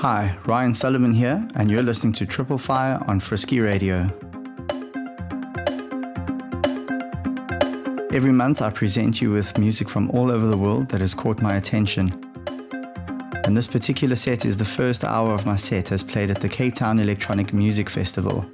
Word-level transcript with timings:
Hi, 0.00 0.38
Ryan 0.46 0.72
Sullivan 0.72 1.12
here, 1.12 1.44
and 1.56 1.68
you're 1.68 1.82
listening 1.82 2.12
to 2.12 2.24
Triple 2.24 2.56
Fire 2.56 3.02
on 3.08 3.18
Frisky 3.18 3.58
Radio. 3.58 4.02
Every 8.12 8.30
month, 8.30 8.62
I 8.62 8.70
present 8.70 9.20
you 9.20 9.32
with 9.32 9.58
music 9.58 9.88
from 9.88 10.08
all 10.12 10.30
over 10.30 10.46
the 10.46 10.56
world 10.56 10.88
that 10.90 11.00
has 11.00 11.14
caught 11.14 11.42
my 11.42 11.56
attention. 11.56 12.12
And 13.44 13.56
this 13.56 13.66
particular 13.66 14.14
set 14.14 14.46
is 14.46 14.56
the 14.56 14.64
first 14.64 15.02
hour 15.02 15.34
of 15.34 15.44
my 15.44 15.56
set 15.56 15.90
as 15.90 16.04
played 16.04 16.30
at 16.30 16.40
the 16.40 16.48
Cape 16.48 16.76
Town 16.76 17.00
Electronic 17.00 17.52
Music 17.52 17.90
Festival, 17.90 18.46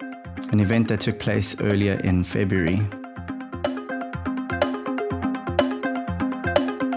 an 0.51 0.61
event 0.61 0.89
that 0.89 1.01
took 1.01 1.19
place 1.19 1.61
earlier 1.61 2.01
in 2.05 2.25
February. 2.25 2.81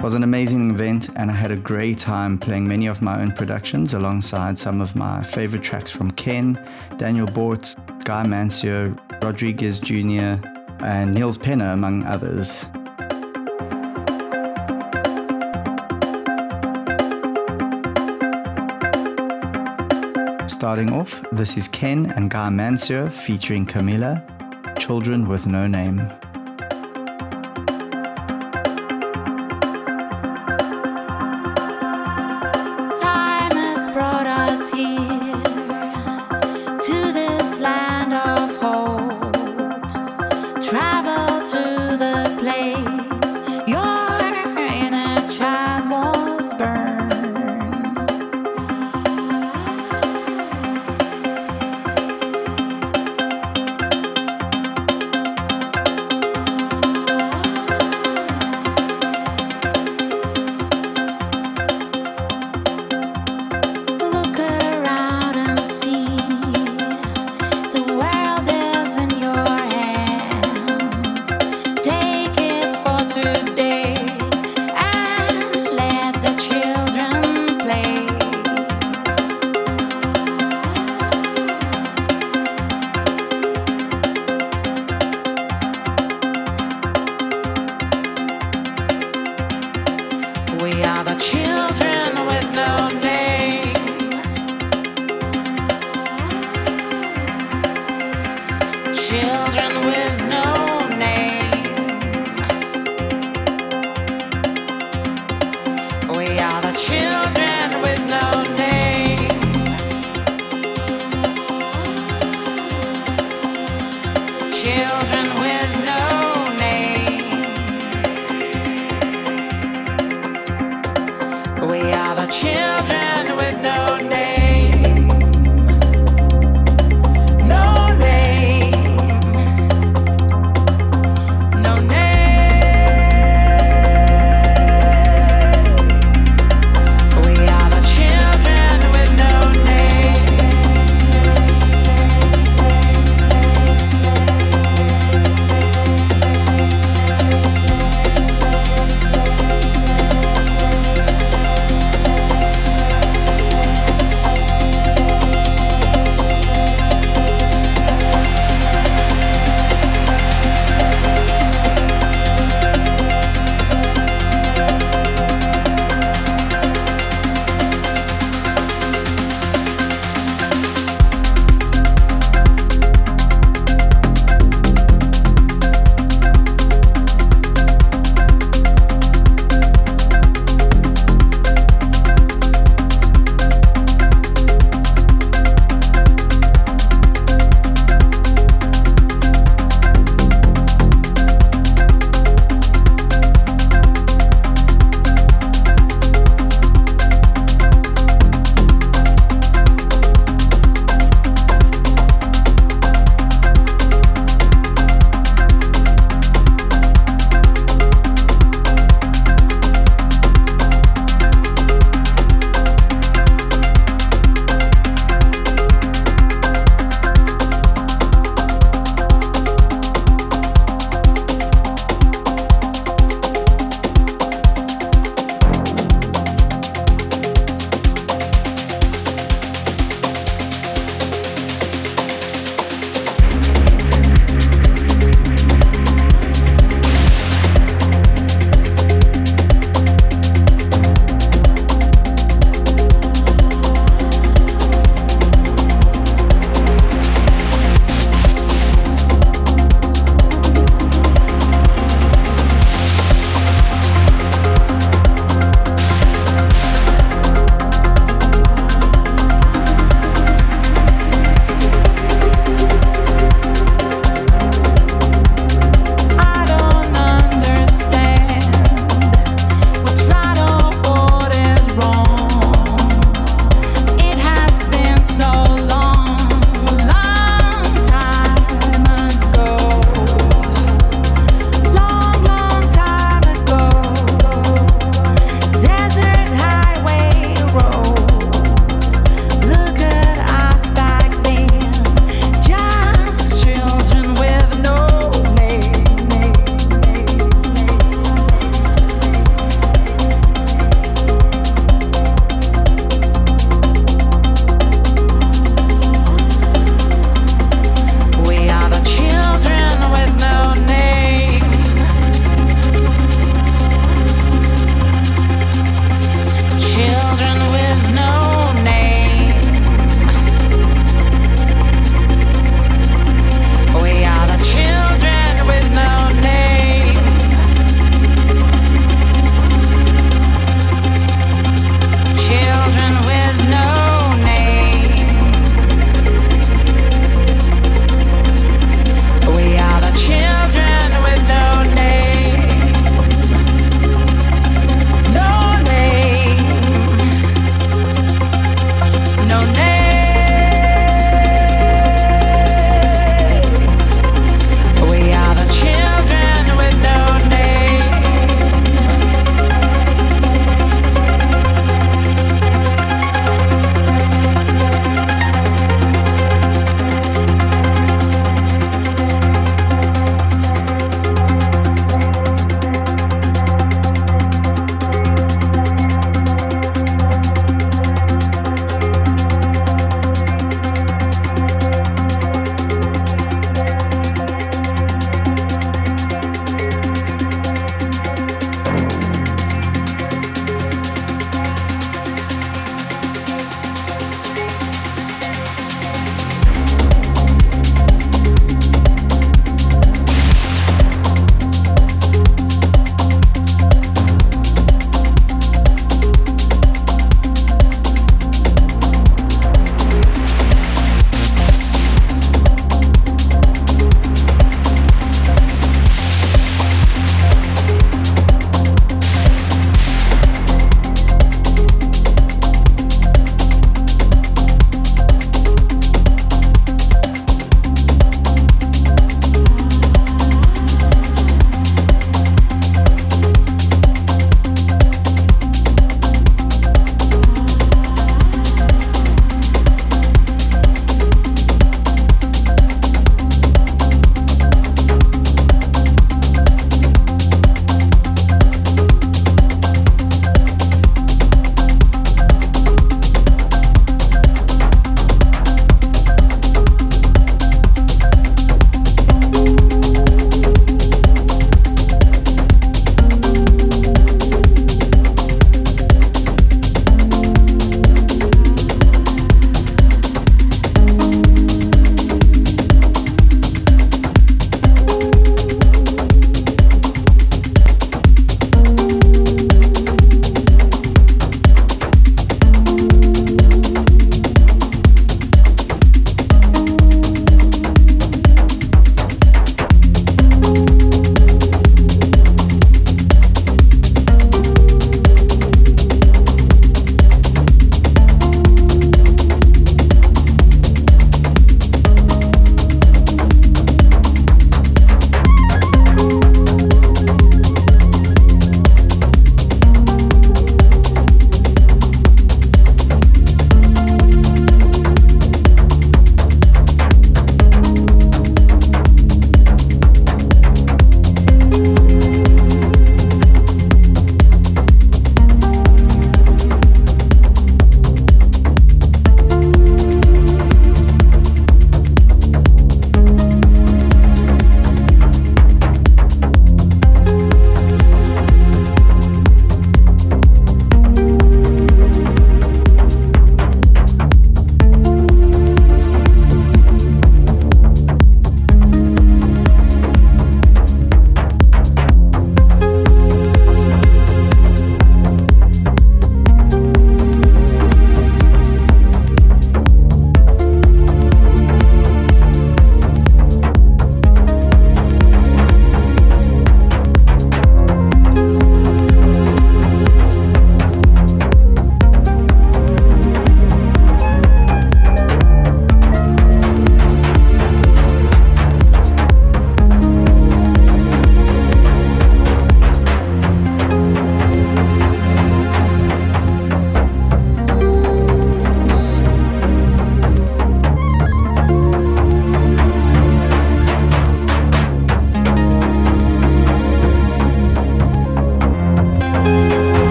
Was 0.00 0.14
an 0.14 0.22
amazing 0.22 0.70
event, 0.70 1.08
and 1.16 1.28
I 1.28 1.34
had 1.34 1.50
a 1.50 1.56
great 1.56 1.98
time 1.98 2.38
playing 2.38 2.68
many 2.68 2.86
of 2.86 3.02
my 3.02 3.20
own 3.20 3.32
productions 3.32 3.94
alongside 3.94 4.56
some 4.56 4.80
of 4.80 4.94
my 4.94 5.24
favorite 5.24 5.64
tracks 5.64 5.90
from 5.90 6.12
Khen, 6.12 6.56
Daniel 6.96 7.26
Bort, 7.26 7.74
Guy 8.04 8.22
Mantzur, 8.24 8.96
Rodriguez 9.22 9.80
Jr., 9.80 10.40
and 10.84 11.12
Niels 11.12 11.36
Penner, 11.36 11.72
among 11.72 12.04
others. 12.04 12.64
Starting 20.50 20.92
off, 20.92 21.22
this 21.32 21.56
is 21.56 21.68
Khen 21.68 22.12
and 22.12 22.30
Guy 22.30 22.48
Mantzur 22.48 23.12
featuring 23.12 23.66
Camilla, 23.66 24.22
Children 24.78 25.28
with 25.28 25.46
No 25.46 25.66
Name. 25.66 26.00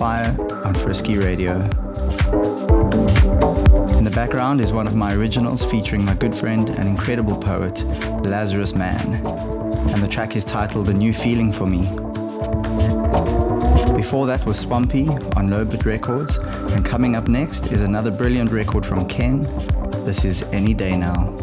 Fire 0.00 0.34
on 0.64 0.72
Frisky 0.72 1.18
Radio. 1.18 1.56
In 3.98 4.02
the 4.02 4.10
background 4.14 4.62
is 4.62 4.72
one 4.72 4.86
of 4.86 4.94
my 4.94 5.14
originals 5.14 5.62
featuring 5.62 6.02
my 6.02 6.14
good 6.14 6.34
friend 6.34 6.70
and 6.70 6.88
incredible 6.88 7.36
poet, 7.36 7.84
Lazarus 8.24 8.74
Mann, 8.74 9.16
and 9.16 10.02
the 10.02 10.08
track 10.08 10.36
is 10.36 10.42
titled 10.42 10.88
A 10.88 10.94
New 10.94 11.12
Feeling 11.12 11.52
for 11.52 11.66
Me. 11.66 11.82
Before 13.94 14.26
that 14.26 14.42
was 14.46 14.58
Swampy 14.58 15.06
on 15.36 15.50
Lobit 15.50 15.84
Records, 15.84 16.38
and 16.38 16.82
coming 16.82 17.14
up 17.14 17.28
next 17.28 17.70
is 17.70 17.82
another 17.82 18.10
brilliant 18.10 18.50
record 18.50 18.86
from 18.86 19.06
Khen. 19.06 19.42
This 20.06 20.24
is 20.24 20.44
Any 20.44 20.72
Day 20.72 20.96
Now. 20.96 21.36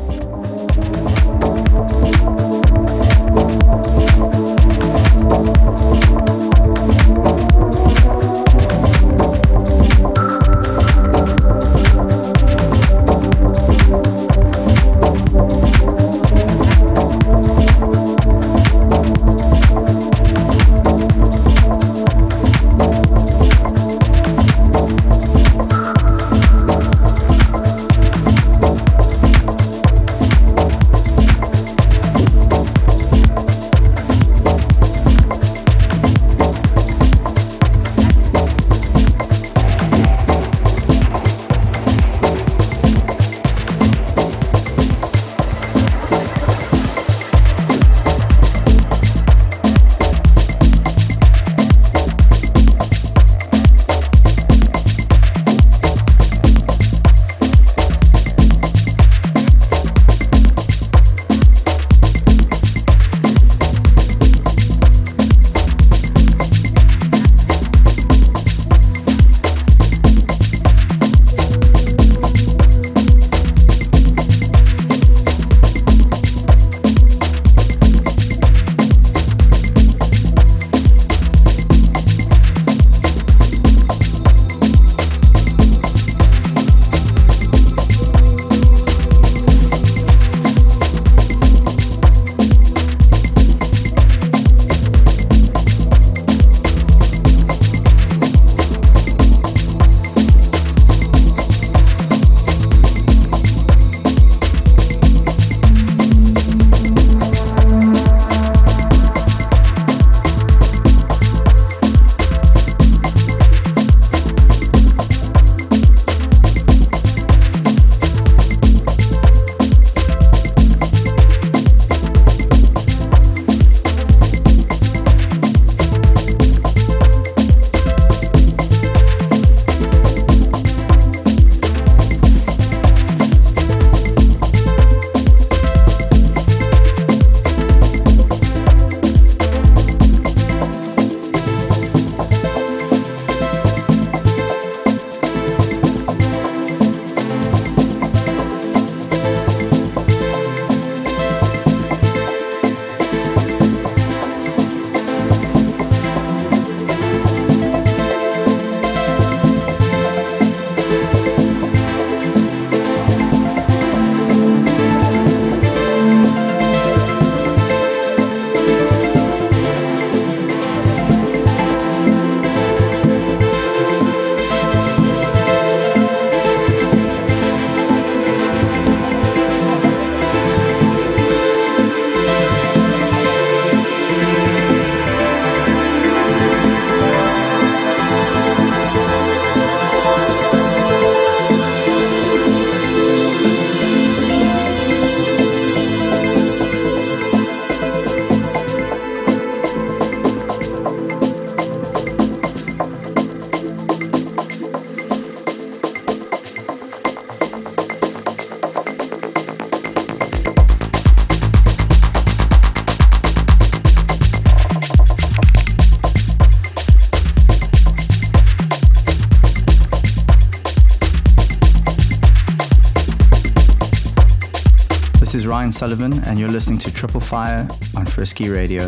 Sullivan, 225.77 226.23
and 226.23 226.39
you're 226.39 226.49
listening 226.49 226.79
to 226.79 226.91
Triple 226.91 227.19
Fire 227.19 227.67
on 227.95 228.07
Frisky 228.07 228.49
Radio. 228.49 228.87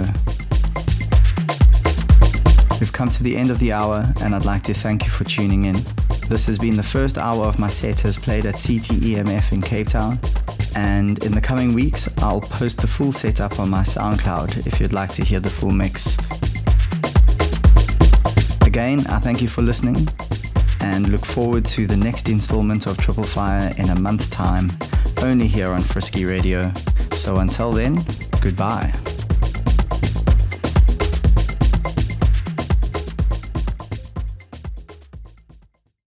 We've 2.79 2.91
come 2.91 3.11
to 3.11 3.21
the 3.21 3.37
end 3.37 3.51
of 3.51 3.59
the 3.59 3.71
hour, 3.71 4.03
and 4.23 4.33
I'd 4.33 4.43
like 4.43 4.63
to 4.63 4.73
thank 4.73 5.03
you 5.03 5.11
for 5.11 5.23
tuning 5.23 5.65
in. 5.65 5.75
This 6.29 6.47
has 6.47 6.57
been 6.57 6.75
the 6.75 6.81
first 6.81 7.19
hour 7.19 7.45
of 7.45 7.59
my 7.59 7.67
set 7.67 8.05
as 8.05 8.17
played 8.17 8.47
at 8.47 8.55
CTEMF 8.55 9.51
in 9.51 9.61
Cape 9.61 9.89
Town, 9.89 10.19
and 10.75 11.23
in 11.23 11.31
the 11.31 11.41
coming 11.41 11.75
weeks, 11.75 12.09
I'll 12.23 12.41
post 12.41 12.81
the 12.81 12.87
full 12.87 13.11
setup 13.11 13.59
on 13.59 13.69
my 13.69 13.83
SoundCloud 13.83 14.65
if 14.65 14.79
you'd 14.79 14.91
like 14.91 15.13
to 15.13 15.23
hear 15.23 15.39
the 15.39 15.47
full 15.47 15.69
mix. 15.69 16.17
Again, 18.65 19.05
I 19.09 19.19
thank 19.19 19.43
you 19.43 19.47
for 19.47 19.61
listening 19.61 20.07
and 20.81 21.09
look 21.09 21.23
forward 21.23 21.65
to 21.65 21.85
the 21.85 21.97
next 21.97 22.29
installment 22.29 22.87
of 22.87 22.97
Triple 22.97 23.23
Fire 23.23 23.71
in 23.77 23.91
a 23.91 23.99
month's 23.99 24.27
time, 24.27 24.71
only 25.23 25.47
here 25.47 25.69
on 25.71 25.81
Frisky 25.81 26.25
Radio. 26.25 26.71
So 27.11 27.37
until 27.37 27.71
then, 27.71 27.97
goodbye. 28.41 28.93